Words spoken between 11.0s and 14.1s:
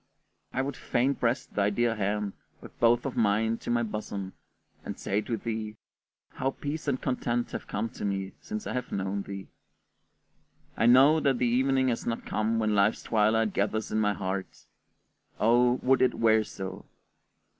that the evening has not come when life's twilight gathers in